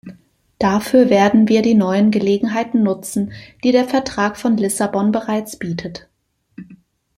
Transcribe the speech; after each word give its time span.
Dafür 0.57 1.11
werden 1.11 1.47
wir 1.47 1.61
die 1.61 1.75
neuen 1.75 2.09
Gelegenheiten 2.09 2.81
nutzen, 2.81 3.33
die 3.63 3.71
der 3.71 3.85
Vertrag 3.87 4.35
von 4.35 4.57
Lissabon 4.57 5.11
bereits 5.11 5.59
bietet. 5.59 6.09